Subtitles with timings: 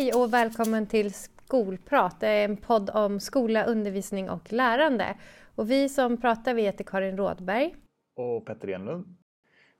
[0.00, 5.16] Hej och välkommen till Skolprat, en podd om skola, undervisning och lärande.
[5.54, 7.74] Och vi som pratar vi heter Karin Rådberg.
[8.16, 9.16] Och Petter Enlund.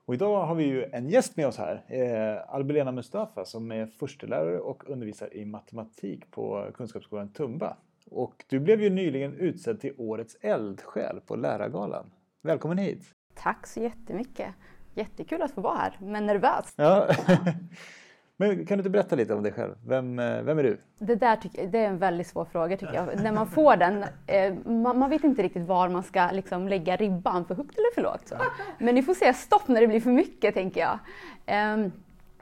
[0.05, 3.85] Och idag har vi ju en gäst med oss här, eh, Albelena Mustafa som är
[3.85, 7.77] förstelärare och undervisar i matematik på Kunskapsskolan Tumba.
[8.05, 12.11] Och du blev ju nyligen utsedd till Årets eldsjäl på Lärargalan.
[12.41, 13.03] Välkommen hit!
[13.35, 14.53] Tack så jättemycket!
[14.93, 16.73] Jättekul att få vara här, men nervös.
[16.75, 17.07] Ja.
[18.41, 19.75] Men kan du inte berätta lite om dig själv?
[19.87, 20.77] Vem, eh, vem är du?
[20.99, 23.23] Det där tycker, det är en väldigt svår fråga tycker jag.
[23.23, 26.95] När man får den, eh, man, man, vet inte riktigt var man ska liksom lägga
[26.95, 28.27] ribban, för högt eller för lågt.
[28.27, 28.35] Så.
[28.79, 30.99] Men ni får säga stopp när det blir för mycket, tänker jag.
[31.45, 31.91] Eh,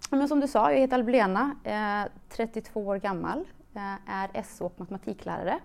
[0.10, 3.40] men som du sa, jag heter Albelena, eh, 32 år gammal,
[3.76, 5.60] eh, är SO och matematiklärare,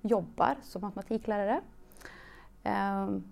[0.00, 1.60] jobbar som matematiklärare.
[2.62, 3.24] Ehm,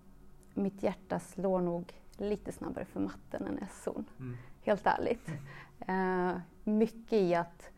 [0.54, 4.36] mitt hjärta slår nog lite snabbare för matten än SO, mm.
[4.64, 5.28] helt ärligt.
[5.86, 7.70] Eh, mycket i att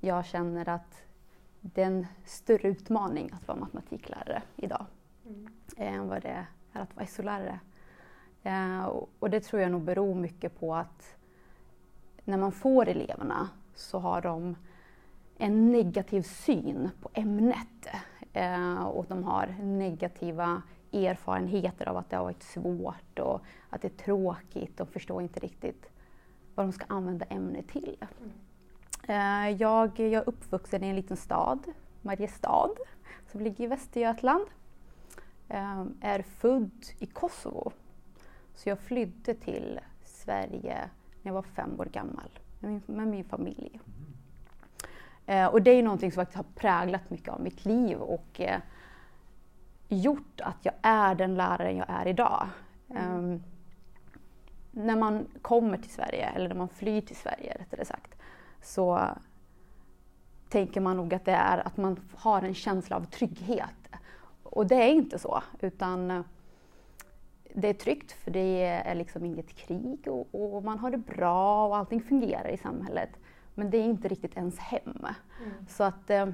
[0.00, 1.02] jag känner att
[1.60, 4.86] det är en större utmaning att vara matematiklärare idag
[5.26, 5.48] mm.
[5.76, 7.60] än vad det är att vara SO-lärare.
[8.42, 8.86] Eh,
[9.18, 11.16] och det tror jag nog beror mycket på att
[12.24, 14.56] när man får eleverna så har de
[15.38, 17.86] en negativ syn på ämnet
[18.32, 23.88] eh, och de har negativa erfarenheter av att det har varit svårt och att det
[23.88, 24.76] är tråkigt.
[24.76, 25.90] De förstår inte riktigt
[26.56, 28.04] vad de ska använda ämnet till.
[28.20, 29.58] Mm.
[29.58, 31.66] Jag, jag är uppvuxen i en liten stad,
[32.02, 32.70] Mariestad,
[33.26, 34.46] som ligger i Västergötland.
[35.48, 37.72] Eh, är född i Kosovo.
[38.54, 40.90] Så jag flydde till Sverige
[41.22, 43.80] när jag var fem år gammal med min, med min familj.
[45.26, 45.48] Mm.
[45.48, 48.40] Och det är någonting som faktiskt har präglat mycket av mitt liv och
[49.88, 52.48] gjort att jag är den läraren jag är idag.
[52.90, 53.42] Mm.
[54.76, 58.14] När man kommer till Sverige, eller när man flyr till Sverige rättare sagt,
[58.62, 59.08] så
[60.48, 63.88] tänker man nog att det är att man har en känsla av trygghet.
[64.42, 66.24] Och det är inte så, utan
[67.54, 71.66] det är tryggt för det är liksom inget krig och, och man har det bra
[71.66, 73.10] och allting fungerar i samhället.
[73.54, 74.82] Men det är inte riktigt ens hem.
[74.84, 75.10] Mm.
[75.68, 76.28] Så att eh,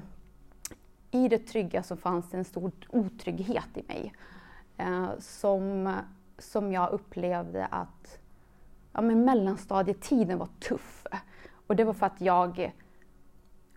[1.11, 4.13] i det trygga så fanns det en stor otrygghet i mig.
[4.77, 5.93] Eh, som,
[6.37, 8.19] som jag upplevde att
[8.93, 11.05] ja, men mellanstadietiden var tuff.
[11.67, 12.73] Och det var för att jag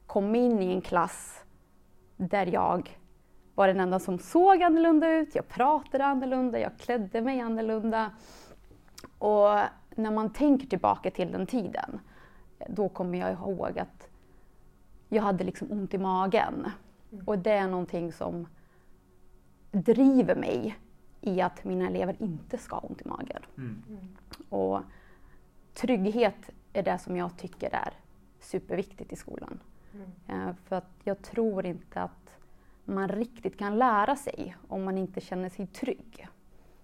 [0.07, 1.45] kom in i en klass
[2.17, 2.99] där jag
[3.55, 8.11] var den enda som såg annorlunda ut, jag pratade annorlunda, jag klädde mig annorlunda.
[9.19, 9.59] Och
[9.95, 12.01] när man tänker tillbaka till den tiden,
[12.69, 14.09] då kommer jag ihåg att
[15.09, 16.67] jag hade liksom ont i magen.
[17.13, 17.25] Mm.
[17.25, 18.47] Och det är någonting som
[19.71, 20.79] driver mig
[21.21, 23.43] i att mina elever inte ska ha ont i magen.
[23.57, 23.83] Mm.
[24.49, 24.81] Och
[25.77, 27.93] trygghet är det som jag tycker är
[28.41, 29.61] superviktigt i skolan.
[29.95, 30.49] Mm.
[30.49, 32.39] Eh, för att jag tror inte att
[32.85, 36.29] man riktigt kan lära sig om man inte känner sig trygg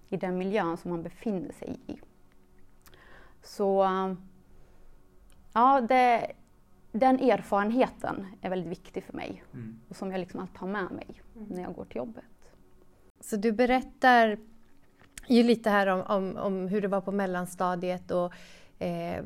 [0.09, 1.99] i den miljön som man befinner sig i.
[3.43, 3.85] Så
[5.53, 6.31] ja, det,
[6.91, 9.79] den erfarenheten är väldigt viktig för mig mm.
[9.89, 11.47] och som jag liksom alltid har med mig mm.
[11.47, 12.23] när jag går till jobbet.
[13.19, 14.37] Så du berättar
[15.27, 18.33] ju lite här om, om, om hur det var på mellanstadiet och
[18.83, 19.25] eh,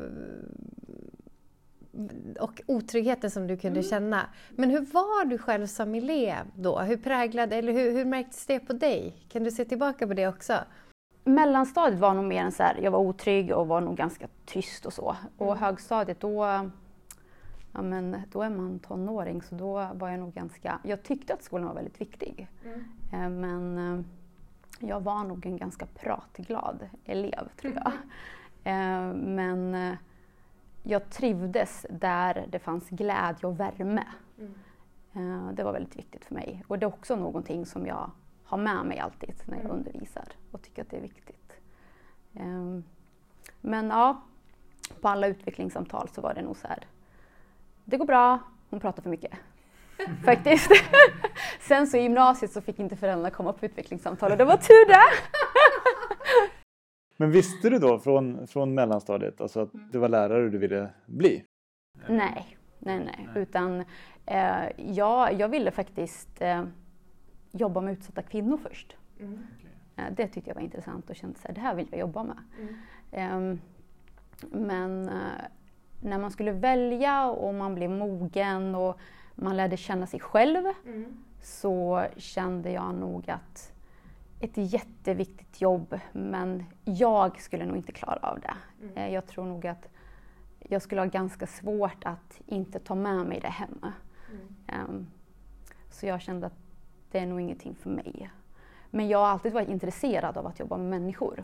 [2.39, 3.89] och otryggheten som du kunde mm.
[3.89, 4.29] känna.
[4.55, 6.79] Men hur var du själv som elev då?
[6.79, 9.15] Hur präglade, eller hur, hur märktes det på dig?
[9.29, 10.53] Kan du se tillbaka på det också?
[11.23, 14.85] Mellanstadiet var nog mer en så här, jag var otrygg och var nog ganska tyst
[14.85, 15.15] och så.
[15.37, 15.57] Och mm.
[15.57, 16.69] högstadiet då,
[17.73, 21.43] ja men då är man tonåring så då var jag nog ganska, jag tyckte att
[21.43, 22.47] skolan var väldigt viktig.
[22.65, 22.83] Mm.
[23.13, 24.05] Eh, men eh,
[24.79, 27.91] jag var nog en ganska pratglad elev tror jag.
[28.67, 29.97] Eh, men eh,
[30.83, 34.03] jag trivdes där det fanns glädje och värme.
[34.37, 34.53] Mm.
[35.13, 36.63] Eh, det var väldigt viktigt för mig.
[36.67, 38.11] Och det är också någonting som jag
[38.43, 39.77] har med mig alltid när jag mm.
[39.77, 41.33] undervisar och tycker att det är viktigt.
[43.61, 44.21] Men ja,
[45.01, 46.79] på alla utvecklingssamtal så var det nog så här.
[47.85, 48.39] Det går bra,
[48.69, 49.31] hon pratar för mycket.
[50.25, 50.71] Faktiskt.
[51.59, 54.87] Sen så i gymnasiet så fick inte föräldrarna komma på utvecklingssamtal och det var tur
[54.87, 55.03] det.
[57.17, 61.43] Men visste du då från, från mellanstadiet alltså att det var lärare du ville bli?
[62.07, 63.27] Nej, nej, nej.
[63.35, 63.83] Utan
[64.25, 66.63] eh, jag, jag ville faktiskt eh,
[67.51, 68.97] jobba med utsatta kvinnor först.
[69.19, 69.39] Mm.
[69.95, 72.37] Eh, det tyckte jag var intressant och kände att det här vill jag jobba med.
[72.59, 72.75] Mm.
[73.11, 73.59] Ehm,
[74.51, 75.43] men eh,
[76.01, 78.99] när man skulle välja och man blev mogen och
[79.35, 81.17] man lärde känna sig själv mm.
[81.41, 83.76] så kände jag nog att
[84.39, 88.53] ett jätteviktigt jobb men jag skulle nog inte klara av det.
[88.81, 88.97] Mm.
[88.97, 89.89] Eh, jag tror nog att
[90.59, 93.85] jag skulle ha ganska svårt att inte ta med mig det hem.
[94.73, 95.07] Um,
[95.89, 96.57] så jag kände att
[97.11, 98.31] det är nog ingenting för mig.
[98.91, 101.43] Men jag har alltid varit intresserad av att jobba med människor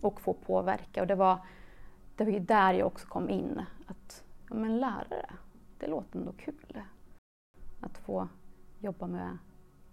[0.00, 1.00] och få påverka.
[1.00, 1.38] Och det var,
[2.16, 3.62] det var ju där jag också kom in.
[3.86, 5.30] Att ja, men lärare,
[5.78, 6.82] det låter ändå kul.
[7.80, 8.28] Att få
[8.78, 9.38] jobba med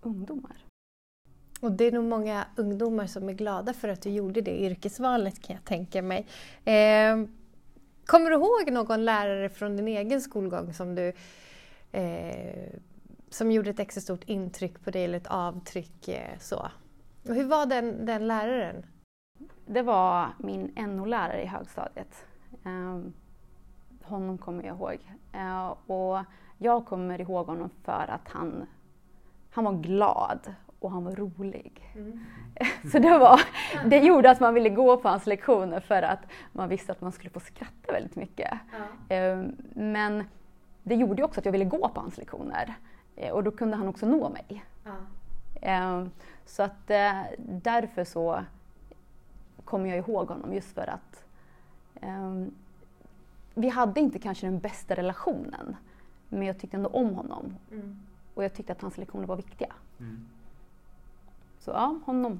[0.02, 0.68] ungdomar.
[1.62, 5.42] Och det är nog många ungdomar som är glada för att du gjorde det yrkesvalet
[5.42, 6.28] kan jag tänka mig.
[6.66, 7.18] Eh,
[8.06, 11.14] kommer du ihåg någon lärare från din egen skolgång som du
[11.92, 12.74] eh,
[13.30, 16.68] som gjorde ett extra stort intryck på dig eller ett avtryck eh, så?
[17.28, 18.86] Och hur var den, den läraren?
[19.66, 22.26] Det var min NO-lärare i högstadiet.
[22.66, 23.14] Ehm,
[24.04, 24.98] honom kommer jag ihåg.
[25.34, 26.20] Eh, och
[26.58, 28.66] jag kommer ihåg honom för att han,
[29.52, 31.94] han var glad och han var rolig.
[31.96, 32.20] Mm.
[32.92, 33.42] Så det, var,
[33.86, 36.20] det gjorde att man ville gå på hans lektioner för att
[36.52, 38.54] man visste att man skulle få skratta väldigt mycket.
[39.10, 39.32] Ja.
[39.34, 40.24] Um, men
[40.84, 42.74] det gjorde också att jag ville gå på hans lektioner.
[43.24, 44.64] Uh, och då kunde han också nå mig.
[45.62, 45.98] Ja.
[45.98, 46.12] Um,
[46.46, 48.44] så att uh, därför så
[49.66, 51.26] kommer jag ihåg honom just för att
[52.02, 52.52] um,
[53.54, 55.76] vi hade inte kanske den bästa relationen
[56.30, 57.56] men jag tyckte ändå om honom.
[57.72, 58.00] Mm.
[58.34, 59.74] Och jag tyckte att hans lektioner var viktiga.
[60.00, 60.28] Mm.
[61.68, 62.40] Så ja, honom.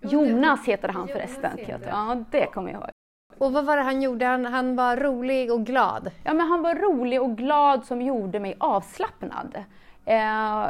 [0.00, 1.58] Jonas heter han förresten.
[1.58, 1.88] Heter.
[1.88, 2.90] Ja, det kommer jag ihåg.
[3.38, 4.24] Och vad var det han gjorde?
[4.24, 6.10] Han, han var rolig och glad?
[6.24, 9.64] Ja, men han var rolig och glad som gjorde mig avslappnad.
[10.04, 10.66] Eh,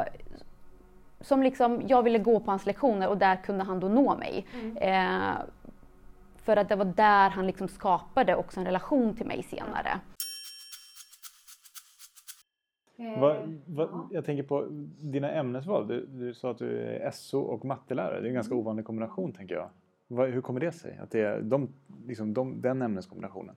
[1.21, 4.47] som liksom, jag ville gå på hans lektioner och där kunde han då nå mig.
[4.53, 4.77] Mm.
[4.77, 5.33] Eh,
[6.43, 9.99] för att det var där han liksom skapade också en relation till mig senare.
[12.99, 13.35] Va,
[13.65, 14.67] va, jag tänker på
[14.99, 15.87] dina ämnesval.
[15.87, 18.19] Du, du, sa att du är SO och mattelärare.
[18.19, 18.61] Det är en ganska mm.
[18.61, 19.69] ovanlig kombination tänker jag.
[20.07, 20.99] Va, hur kommer det sig?
[21.03, 21.69] Att det är de,
[22.07, 23.55] liksom de, den ämneskombinationen?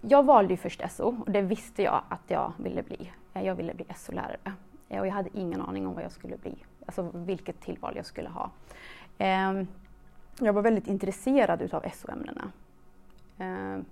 [0.00, 3.12] Jag valde ju först SO och det visste jag att jag ville bli.
[3.32, 4.52] Jag ville bli SO-lärare.
[4.88, 6.54] Och jag hade ingen aning om vad jag skulle bli.
[6.86, 8.50] Alltså vilket tillval jag skulle ha.
[9.18, 9.66] Ehm,
[10.40, 12.52] jag var väldigt intresserad utav SO-ämnena.
[13.38, 13.84] Ehm,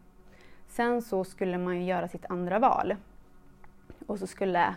[0.68, 2.94] sen så skulle man ju göra sitt andra val.
[4.06, 4.74] Och så skulle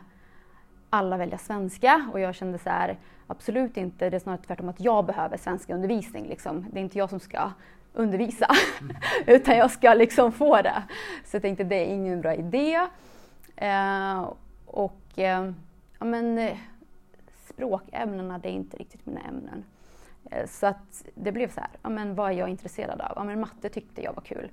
[0.90, 4.80] alla välja svenska och jag kände så här, absolut inte, det är snarare tvärtom att
[4.80, 6.28] jag behöver svenska undervisning.
[6.28, 6.66] Liksom.
[6.72, 7.52] Det är inte jag som ska
[7.94, 8.48] undervisa,
[8.82, 8.96] mm.
[9.28, 10.84] utan jag ska liksom få det.
[11.26, 12.88] Så jag tänkte det är ingen bra idé.
[13.56, 14.30] Eh,
[14.66, 15.52] och eh,
[16.00, 16.58] ja, men, eh,
[17.46, 19.64] språkämnena, det är inte riktigt mina ämnen.
[20.32, 23.14] Eh, så att det blev så här, ja, men vad är jag intresserad av?
[23.16, 24.50] Ja, men matte tyckte jag var kul.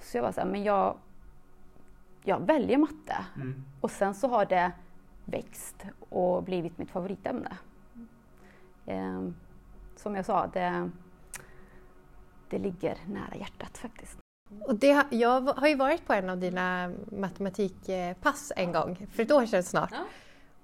[0.00, 0.96] Så jag var så här, men jag,
[2.26, 3.16] jag väljer matte.
[3.36, 3.64] Mm.
[3.80, 4.72] Och sen så har det
[5.24, 7.56] växt och blivit mitt favoritämne.
[8.86, 9.28] Eh,
[9.96, 10.90] som jag sa, det,
[12.50, 14.18] det ligger nära hjärtat faktiskt.
[14.66, 19.32] Och det, jag har ju varit på en av dina matematikpass en gång, för ett
[19.32, 19.90] år sedan snart.
[19.92, 20.04] Ja.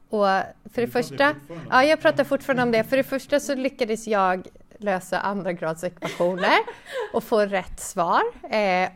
[0.08, 0.42] Och
[0.72, 1.34] för det första,
[1.70, 2.84] ja, jag pratar fortfarande om det.
[2.84, 4.46] För det första så lyckades jag
[4.78, 6.58] lösa andra grads ekvationer
[7.14, 8.22] och få rätt svar.
[8.50, 8.90] Eh,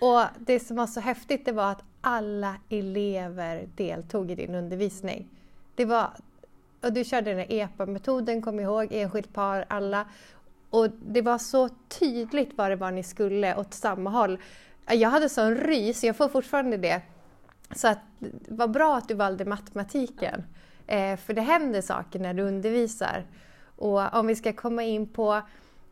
[0.00, 5.28] och det som var så häftigt det var att alla elever deltog i din undervisning.
[5.74, 6.10] Det var,
[6.80, 10.06] och du körde den här EPA-metoden, kom ihåg, enskilt par, alla.
[10.70, 14.38] Och det var så tydligt vad det var ni skulle åt samma håll.
[14.86, 17.02] Jag hade sån rys, jag får fortfarande det.
[17.74, 17.98] Så att,
[18.48, 20.44] vad bra att du valde matematiken.
[20.86, 23.24] Eh, för det händer saker när du undervisar.
[23.76, 25.42] Och om vi ska komma in på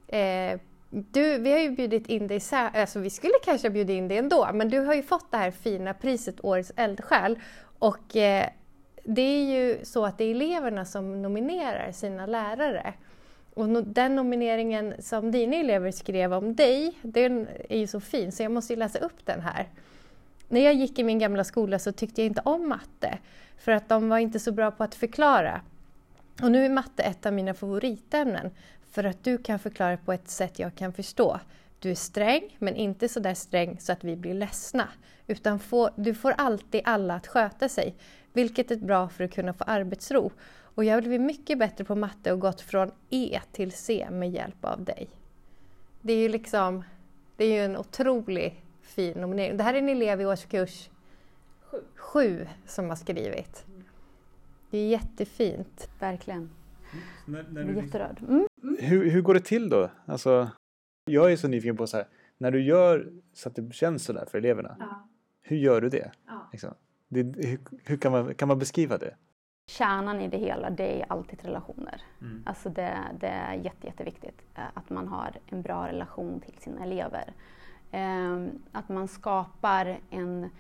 [0.07, 4.19] eh, du, vi har ju bjudit in dig, alltså vi skulle kanske bjuda in dig
[4.19, 7.39] ändå, men du har ju fått det här fina priset Årets eldsjäl.
[7.79, 8.47] Och eh,
[9.05, 12.95] det är ju så att det är eleverna som nominerar sina lärare.
[13.55, 18.33] Och no den nomineringen som dina elever skrev om dig, den är ju så fin
[18.33, 19.69] så jag måste ju läsa upp den här.
[20.49, 23.19] När jag gick i min gamla skola så tyckte jag inte om matte,
[23.59, 25.61] för att de var inte så bra på att förklara.
[26.43, 28.51] Och nu är matte ett av mina favoritämnen,
[28.91, 31.41] för att du kan förklara på ett sätt jag kan förstå.
[31.79, 34.89] Du är sträng, men inte så där sträng så att vi blir ledsna.
[35.27, 37.95] Utan få, du får alltid alla att sköta sig,
[38.33, 40.33] vilket är bra för att kunna få arbetsro.
[40.75, 44.65] Och jag blivit mycket bättre på matte och gått från E till C med hjälp
[44.65, 45.09] av dig.
[46.01, 46.85] Det är ju liksom,
[47.37, 49.57] det är ju en otrolig fin nominering.
[49.57, 50.91] Det här är en elev i årskurs
[51.61, 53.65] sju, sju som har skrivit.
[54.71, 55.89] Det är jättefint.
[55.99, 56.39] Verkligen.
[56.39, 56.55] Mm.
[57.25, 58.21] När, när är jätterörd.
[58.29, 58.47] Mm.
[58.79, 59.91] Hur, hur går det till då?
[60.07, 60.51] Alltså,
[61.05, 62.07] jag är så nyfiken på så här,
[62.39, 64.77] när du gör så att det känns sådär för eleverna.
[64.79, 65.09] Ja.
[65.43, 66.11] Hur gör du det?
[66.27, 66.49] Ja.
[66.53, 66.75] Liksom?
[67.09, 69.15] det hur, hur kan, man, kan man beskriva det?
[69.67, 72.03] Kärnan i det hela, det är alltid relationer.
[72.21, 72.43] Mm.
[72.47, 76.85] Alltså det, det är jätte, jätteviktigt eh, att man har en bra relation till sina
[76.85, 77.33] elever.
[77.91, 80.51] Eh, att man skapar en,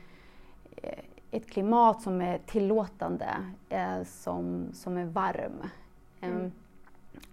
[0.76, 3.36] eh, ett klimat som är tillåtande,
[3.68, 5.62] eh, som, som är varm.
[6.20, 6.52] Ehm, mm.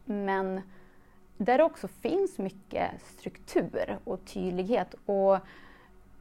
[0.06, 0.62] Men
[1.38, 4.96] där också finns mycket struktur och tydlighet.
[5.06, 5.38] Och,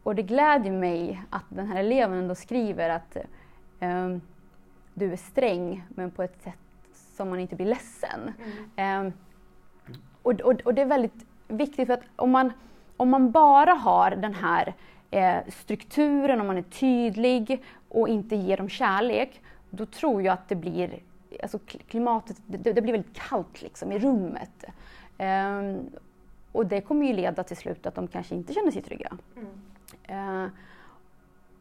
[0.03, 3.17] och det glädjer mig att den här eleven ändå skriver att
[3.81, 4.21] um,
[4.95, 6.59] du är sträng men på ett sätt
[7.17, 8.33] som man inte blir ledsen.
[8.77, 9.07] Mm.
[9.07, 9.13] Um,
[10.23, 12.53] och, och, och, det är väldigt viktigt för att om man,
[12.97, 14.75] om man bara har den här
[15.11, 20.49] eh, strukturen, om man är tydlig och inte ger dem kärlek, då tror jag att
[20.49, 20.99] det blir
[21.43, 24.65] alltså klimatet, det, det blir väldigt kallt liksom i rummet.
[25.19, 25.91] Um,
[26.53, 29.19] och det kommer ju leda till slut att de kanske inte känner sig trygga.
[29.37, 30.45] Mm.
[30.45, 30.51] Uh,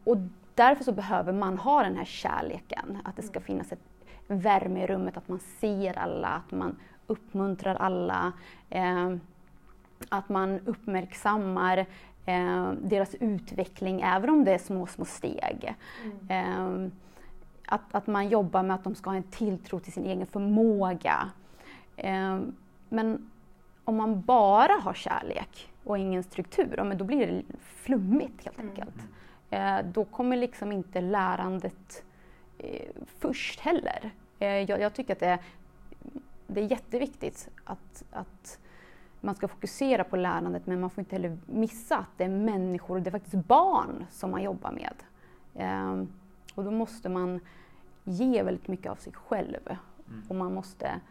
[0.03, 0.17] och
[0.55, 3.43] därför så behöver man ha den här kärleken, att det ska mm.
[3.43, 3.79] finnas ett
[4.27, 8.31] värme i rummet, att man ser alla, att man uppmuntrar alla,
[8.75, 9.17] uh,
[10.09, 11.77] att man uppmärksammar
[12.27, 15.75] uh, deras utveckling, även om det är små, små steg.
[16.29, 16.91] Mm.
[17.67, 21.31] Att, att man jobbar med att de ska ha en tilltro till sin egen förmåga.
[22.89, 23.31] men
[23.85, 28.69] om man bara har kärlek och ingen struktur, men då blir det flummigt helt mm.
[28.69, 28.95] enkelt.
[29.49, 29.91] Mm.
[29.91, 32.03] då kommer liksom inte lärandet
[32.57, 34.11] eh, först heller.
[34.39, 35.39] Eh, jag, jag, tycker att det är,
[36.47, 38.59] det är jätteviktigt att, att
[39.21, 42.99] man ska fokusera på lärandet men man får inte heller missa att det är människor,
[42.99, 44.95] det är faktiskt barn som man jobbar med.
[45.55, 46.03] Eh,
[46.55, 47.39] och då måste man
[48.03, 49.77] ge väldigt mycket av sig själv.
[50.07, 50.23] Mm.
[50.29, 51.01] Och man måste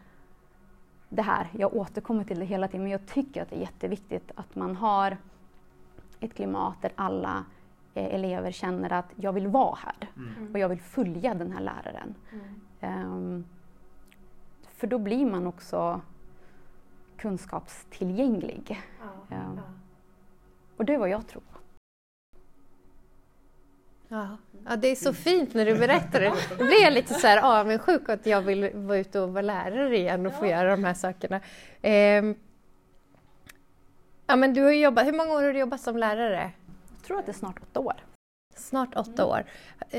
[1.09, 4.31] det här, jag återkommer till det hela tiden, men jag tycker att det är jätteviktigt
[4.35, 5.17] att man har
[6.19, 7.45] ett klimat där alla
[7.93, 10.51] eh, elever känner att jag vill vara här mm.
[10.53, 12.15] och jag vill följa den här läraren.
[12.81, 13.11] Mm.
[13.11, 13.45] Um,
[14.63, 16.01] för då blir man också
[17.17, 18.81] kunskapstillgänglig.
[18.99, 19.63] Ja, um, ja.
[20.77, 21.43] Och det är vad jag tror.
[24.07, 24.37] Ja.
[24.65, 26.33] ja, det är så fint när du berättar det.
[26.57, 29.97] Då blir jag lite så här avundsjuk att jag vill vara ute och vara lärare
[29.97, 31.41] igen och få göra de här sakerna.
[31.81, 32.23] Eh,
[34.27, 36.51] ja, men du har jobbat, hur många år har du jobbat som lärare?
[36.95, 37.95] Jag tror att det är snart åtta år.
[38.55, 39.25] Snart åtta mm.
[39.25, 39.45] år.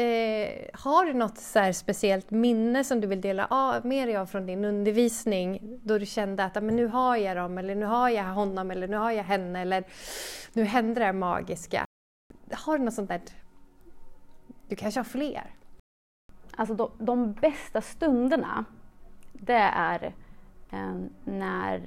[0.00, 4.26] Eh, har du något så speciellt minne som du vill dela av, med dig av
[4.26, 8.08] från din undervisning då du kände att men nu har jag dem, eller nu har
[8.08, 9.84] jag honom, eller nu har jag henne, eller
[10.52, 11.84] nu händer det magiska.
[12.52, 13.20] Har du något sånt där
[14.68, 15.54] du kanske har fler?
[16.56, 18.64] Alltså de, de bästa stunderna,
[19.32, 20.12] det är
[20.70, 21.82] eh, när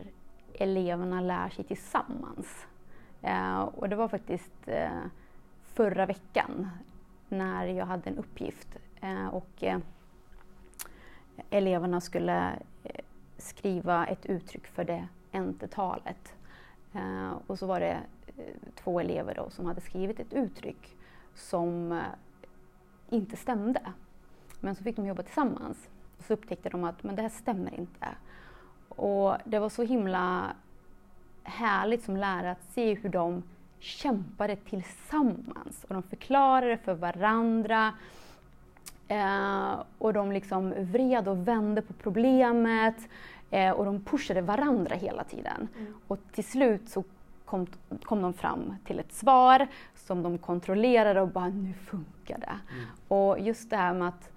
[0.53, 2.67] eleverna lär sig tillsammans.
[3.21, 5.03] Eh, och det var faktiskt eh,
[5.63, 6.69] förra veckan
[7.29, 8.67] när jag hade en uppgift
[9.01, 9.79] eh, och eh,
[11.50, 12.51] eleverna skulle
[12.83, 13.01] eh,
[13.38, 16.33] skriva ett uttryck för det entetalet.
[16.93, 18.00] Eh, och så var det
[18.38, 18.43] eh,
[18.75, 20.95] två elever då som hade skrivit ett uttryck
[21.36, 22.03] som eh,
[23.10, 23.82] inte stämde.
[24.60, 25.89] Men så fick de jobba tillsammans.
[26.18, 28.08] Och så upptäckte de att men det här stämmer inte.
[28.89, 30.56] Och det var så himla
[31.44, 33.44] härligt som lärare att se hur de
[33.80, 35.84] kämpade tillsammans.
[35.88, 37.94] Och de förklarade för varandra.
[39.08, 42.96] Eh, och de liksom vred och vände på problemet.
[43.51, 45.68] Eh, och de pushade varandra hela tiden.
[45.78, 45.94] Mm.
[46.08, 47.04] Och till slut så
[47.46, 47.68] kom,
[48.04, 49.68] kom de fram till ett svar
[50.10, 52.60] som de kontrollerade och bara nu funkar det.
[52.74, 52.88] Mm.
[53.08, 54.32] Och just det här med att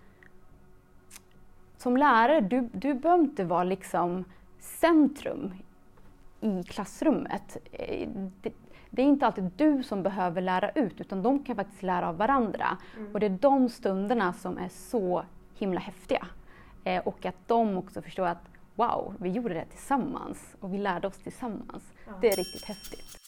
[1.76, 4.24] som lärare, du, du behöver inte vara liksom
[4.60, 5.54] centrum
[6.40, 7.56] i klassrummet.
[7.72, 8.08] Eh,
[8.42, 8.52] det,
[8.90, 12.16] det, är inte alltid du som behöver lära ut utan de kan faktiskt lära av
[12.16, 12.78] varandra.
[12.96, 13.12] Mm.
[13.12, 15.24] Och det är de stunderna som är så
[15.58, 16.26] himla häftiga.
[16.84, 21.06] Eh, och att de också förstår att wow, vi gjorde det tillsammans och vi lärde
[21.06, 21.92] oss tillsammans.
[22.06, 22.12] Ja.
[22.20, 23.21] Det är riktigt häftigt.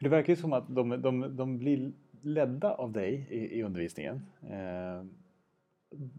[0.00, 1.92] Det verkar ju som att de, de, de blir
[2.22, 4.22] ledda av dig i, i undervisningen.
[4.50, 5.04] Eh,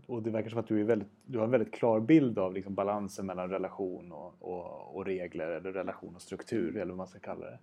[0.08, 2.54] och det verkar som att du, är väldigt, du har en väldigt klar bild av
[2.54, 7.08] liksom balansen mellan relation och, och, och, regler eller relation och struktur eller vad man
[7.08, 7.60] ska kalla det.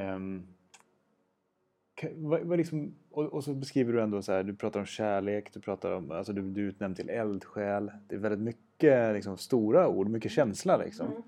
[0.00, 0.18] Eh,
[2.16, 5.54] vad, vad liksom, och, och, så beskriver du ändå så här, du pratar om kärlek,
[5.54, 7.90] du pratar om, alltså du, du är utnämnd till eldsjäl.
[8.08, 11.06] Det är väldigt mycket liksom, stora ord, mycket känsla liksom.
[11.06, 11.22] Mm.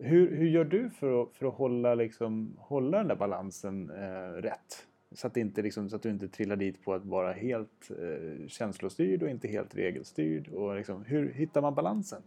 [0.00, 4.42] Hur, hur gör du för att, för att hålla, liksom, hålla den där balansen eh,
[4.42, 4.86] rätt?
[5.12, 8.48] Så att, inte, liksom, så att du inte trillar dit på att vara helt eh,
[8.48, 10.48] känslostyrd och inte helt regelstyrd.
[10.48, 12.22] Och liksom, hur hittar man balansen?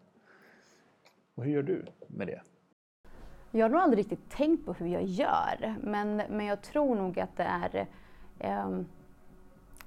[1.35, 2.41] Och hur gör du med det?
[3.51, 7.19] Jag har nog aldrig riktigt tänkt på hur jag gör, men, men jag tror nog
[7.19, 7.87] att det är
[8.39, 8.81] eh,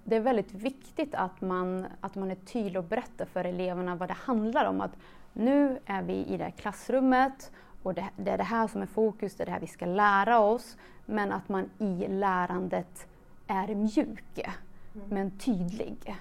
[0.05, 4.09] det är väldigt viktigt att man, att man är tydlig och berättar för eleverna vad
[4.09, 4.81] det handlar om.
[4.81, 4.97] Att
[5.33, 8.87] nu är vi i det här klassrummet och det, det, är det här som är
[8.87, 10.77] fokus, det är det här vi ska lära oss.
[11.07, 13.07] Men att man i lärandet
[13.47, 15.07] är mjuk, mm.
[15.09, 16.17] men tydlig.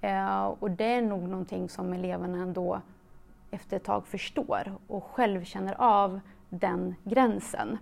[0.00, 2.80] Eh, och det är nog någonting som eleverna ändå
[3.50, 7.78] efter ett tag förstår och själv känner av den gränsen.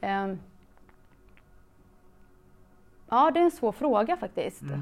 [0.00, 0.34] Eh,
[3.08, 4.62] ja, det är en svår fråga faktiskt.
[4.62, 4.80] Mm.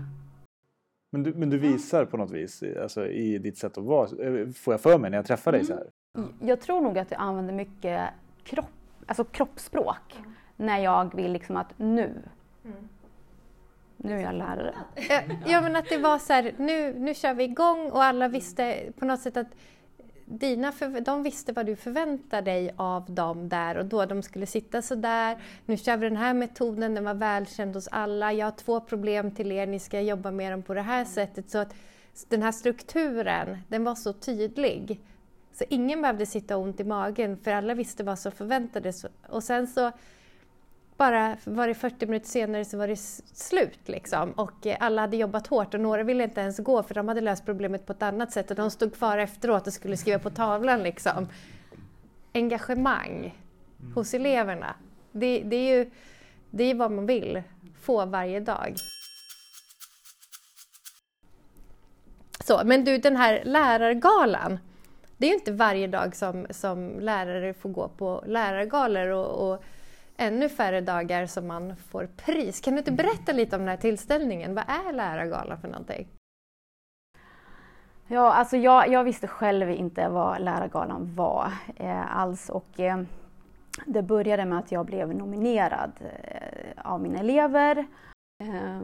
[1.12, 4.48] Men du, men du visar på något vis alltså, i ditt sätt att vara, eh,
[4.48, 5.90] får jag för mig när jag träffar dig så här?
[6.18, 6.34] Mm.
[6.40, 8.10] Jag tror nog att jag använder mycket
[8.44, 8.70] kropp,
[9.06, 10.34] alltså kroppsspråk mm.
[10.56, 12.22] när jag vill liksom att nu,
[12.64, 12.88] mm.
[13.96, 14.74] nu är jag lärare.
[15.46, 18.92] Ja men att det var så här, nu, nu kör vi igång och alla visste
[18.98, 19.46] på något sätt att
[20.24, 24.06] dina för, de visste vad du förväntade dig av dem där och då.
[24.06, 25.38] De skulle sitta så där.
[25.66, 28.32] Nu kör vi den här metoden, den var välkänd hos alla.
[28.32, 31.50] Jag har två problem till er, ni ska jobba med dem på det här sättet.
[31.50, 31.74] Så att
[32.28, 35.00] den här strukturen, den var så tydlig.
[35.52, 39.06] Så ingen behövde sitta ont i magen för alla visste vad som förväntades.
[39.28, 39.92] Och sen så
[41.00, 42.96] bara var det 40 minuter senare så var det
[43.34, 44.32] slut liksom.
[44.32, 47.20] Och eh, alla hade jobbat hårt och några ville inte ens gå för de hade
[47.20, 50.30] löst problemet på ett annat sätt och de stod kvar efteråt och skulle skriva på
[50.30, 51.28] tavlan liksom.
[52.34, 53.34] Engagemang
[53.80, 53.92] mm.
[53.92, 54.74] hos eleverna.
[55.12, 55.90] Det, det, är ju
[56.50, 57.42] det är vad man vill
[57.80, 58.76] få varje dag.
[62.44, 64.58] Så, men du, den här lärargalan.
[65.20, 69.64] Det är ju inte varje dag som, som lärare får gå på lärargalor och, och
[70.16, 72.60] ännu färre dagar som man får pris.
[72.60, 74.54] Kan du inte berätta lite om den här tillställningen?
[74.54, 76.08] Vad är Lärargalan för någonting?
[78.06, 83.02] Ja, alltså jag, jag visste själv inte vad Lärargalan var eh, alls och eh,
[83.86, 87.86] det började med att jag blev nominerad eh, av mina elever.
[88.42, 88.80] Eh,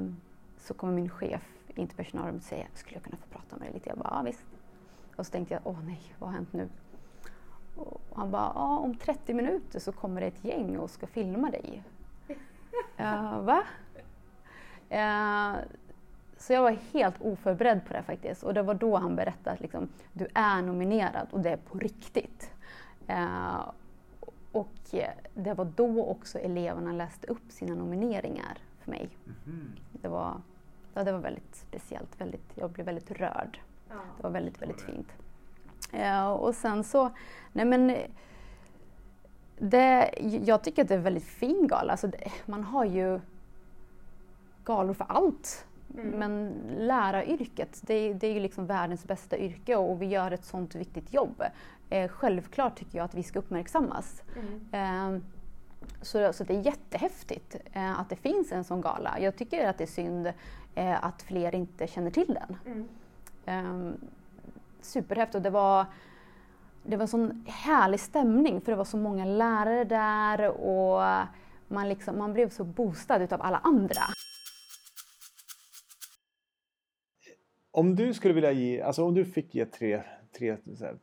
[0.58, 1.42] så kommer min chef
[1.74, 3.88] in till personalen säger, skulle jag kunna få prata med dig lite?
[3.88, 4.55] Jag bara, ja visst.
[5.16, 6.68] Och så tänkte jag, åh nej, vad har hänt nu?
[7.76, 11.50] Och han bara, ja, om 30 minuter så kommer det ett gäng och ska filma
[11.50, 11.82] dig.
[13.00, 13.62] uh, va?
[14.90, 15.56] Uh,
[16.38, 18.42] så jag var helt oförberedd på det faktiskt.
[18.42, 21.78] Och det var då han berättade att liksom, du är nominerad och det är på
[21.78, 22.50] riktigt.
[23.10, 23.70] Uh,
[24.52, 24.94] och
[25.34, 29.08] det var då också eleverna läste upp sina nomineringar för mig.
[29.46, 29.72] Mm.
[29.92, 30.40] Det, var,
[30.94, 32.20] ja, det var väldigt speciellt.
[32.20, 33.60] Väldigt, jag blev väldigt rörd.
[33.88, 33.94] Ja.
[34.16, 35.08] Det var väldigt, väldigt fint.
[35.90, 37.10] Ja, och sen så,
[37.52, 37.96] nej men
[39.58, 41.92] det, jag tycker att det är en väldigt fin gala.
[41.92, 43.20] Alltså det, man har ju
[44.64, 45.66] galor för allt.
[45.94, 46.10] Mm.
[46.10, 50.74] Men läraryrket, det, det är ju liksom världens bästa yrke och vi gör ett sånt
[50.74, 51.42] viktigt jobb.
[51.90, 54.22] Eh, självklart tycker jag att vi ska uppmärksammas.
[54.36, 55.14] Mm.
[55.16, 55.22] Eh,
[56.02, 59.20] så, så det är jättehäftigt eh, att det finns en sån gala.
[59.20, 60.32] Jag tycker att det är synd
[60.74, 62.56] eh, att fler inte känner till den.
[62.66, 62.88] Mm.
[63.46, 63.96] Ehm,
[64.80, 65.86] superhäftigt och det var,
[66.82, 71.26] det var en sån härlig stämning för det var så många lärare där och
[71.68, 74.02] man, liksom, man blev så boostad utav alla andra.
[77.70, 80.02] Om du skulle vilja ge, alltså om du fick ge tre,
[80.38, 80.98] tre här,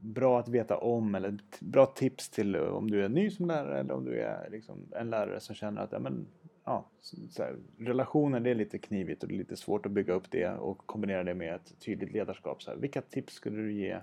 [0.00, 3.80] bra att veta om eller bra tips till eh, om du är ny som lärare
[3.80, 6.26] eller om du är liksom en lärare som känner att ja, men,
[6.64, 6.84] ja,
[7.30, 10.30] så här, relationer det är lite knivigt och det är lite svårt att bygga upp
[10.30, 12.62] det och kombinera det med ett tydligt ledarskap.
[12.62, 14.00] Så här, vilka tips skulle du ge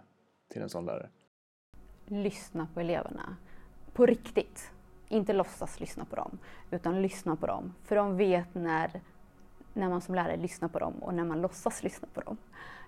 [0.48, 1.10] till en sån lärare?
[2.06, 3.36] Lyssna på eleverna.
[3.94, 4.72] På riktigt.
[5.10, 6.40] Inte låtsas lyssna på dem,
[6.72, 7.74] utan lyssna på dem.
[7.84, 9.02] För de vet när,
[9.74, 12.38] när man som lärare lyssnar på dem och när man låtsas lyssna på dem.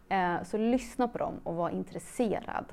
[0.10, 2.66] Eh, så lyssna på dem och var intresserad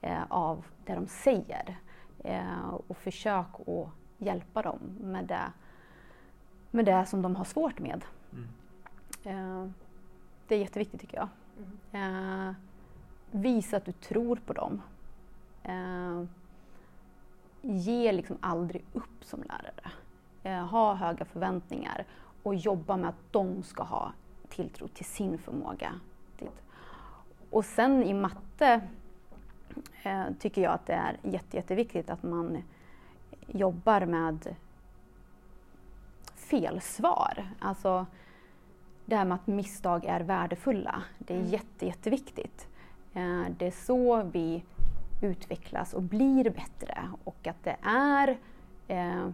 [0.00, 1.78] eh, av det de säger.
[2.24, 5.52] Eh, och försök att hjälpa dem med det
[6.70, 8.04] med det som de har svårt med.
[8.32, 8.48] Mm.
[9.24, 9.70] Eh,
[10.48, 11.28] det är jätteviktigt tycker jag.
[11.92, 12.48] Mm.
[12.48, 12.54] Eh,
[13.30, 14.82] visa att du tror på dem.
[15.62, 16.24] Eh,
[17.62, 19.90] ge liksom aldrig upp som lärare.
[20.66, 22.04] Ha höga förväntningar
[22.42, 24.12] och jobba med att de ska ha
[24.48, 25.92] tilltro till sin förmåga.
[27.50, 28.80] Och sen i matte
[30.38, 32.62] tycker jag att det är jätte, jätteviktigt att man
[33.46, 34.56] jobbar med
[36.50, 37.48] felsvar.
[37.58, 38.06] Alltså
[39.06, 41.02] det här med att misstag är värdefulla.
[41.18, 41.50] Det är mm.
[41.50, 42.68] jätte, jätteviktigt.
[43.14, 44.64] Eh, det är så vi
[45.22, 48.28] utvecklas och blir bättre och att det är,
[48.88, 49.28] eh,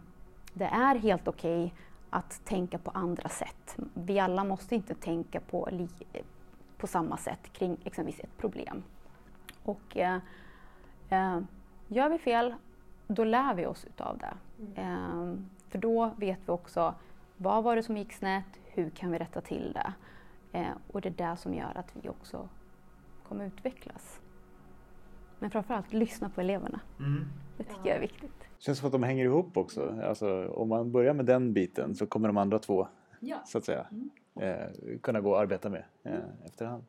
[0.53, 1.79] det är helt okej okay
[2.11, 3.77] att tänka på andra sätt.
[3.95, 5.69] Vi alla måste inte tänka på,
[6.79, 8.83] på samma sätt kring exempelvis ett problem.
[9.65, 10.19] Och eh,
[11.09, 11.41] eh,
[11.89, 12.55] gör vi fel,
[13.07, 14.35] då lär vi oss utav det.
[14.59, 14.75] Mm.
[14.77, 16.95] Eh, för då vet vi också
[17.37, 19.93] vad var det som gick snett, hur kan vi rätta till det?
[20.59, 22.49] Eh, och det är det som gör att vi också
[23.29, 24.21] kommer utvecklas.
[25.39, 26.81] Men framförallt lyssna på eleverna.
[26.99, 27.25] Mm.
[27.57, 28.49] Det tycker jag är viktigt.
[28.59, 30.01] känns som att de hänger ihop också.
[30.05, 32.89] Alltså, om man börjar med den biten så kommer de andra två
[33.21, 33.37] Ja.
[33.45, 33.87] så att säga
[34.41, 36.13] eh, kunna gå och arbeta med eh,
[36.45, 36.85] efterhand.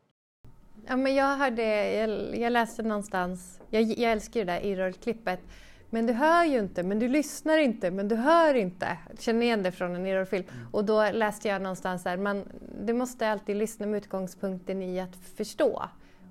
[0.88, 5.40] Ja, men jag, hörde, jag, jag läste någonstans, jag, jag älskar ju det där Errol-klippet,
[5.90, 8.98] men du hör ju inte, men du lyssnar inte, men du hör inte.
[9.20, 10.44] Känner igen det från en Errol-film.
[10.72, 12.44] Och då läste jag någonstans där, man,
[12.86, 15.84] du måste alltid lyssna med utgångspunkten i att förstå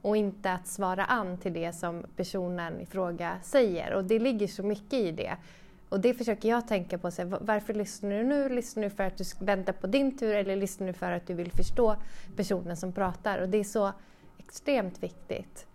[0.02, 3.94] och inte att svara an till det som personen i fråga säger.
[3.94, 5.36] Och det ligger så mycket i det.
[5.88, 7.10] Och det försöker jag tänka på.
[7.10, 8.48] Så här, varför lyssnar du nu?
[8.48, 11.26] Lyssnar du för att du ska vänta på din tur eller lyssnar du för att
[11.26, 11.96] du vill förstå
[12.36, 13.38] personen som pratar?
[13.38, 13.92] Och det är så
[14.38, 15.66] extremt viktigt.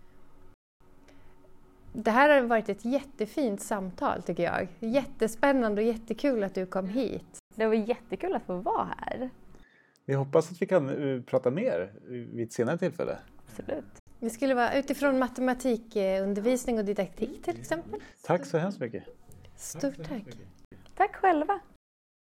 [1.92, 4.68] Det här har varit ett jättefint samtal tycker jag.
[4.80, 7.38] Jättespännande och jättekul att du kom hit.
[7.54, 9.30] Det var jättekul att få vara här.
[10.04, 13.18] Vi hoppas att vi kan eh, prata mer vid ett senare tillfälle.
[13.48, 13.84] Absolut.
[14.20, 18.00] Det skulle vara utifrån matematikundervisning och didaktik till exempel.
[18.22, 19.04] Tack så hemskt mycket.
[19.56, 20.24] Stort tack.
[20.96, 21.60] Tack själva.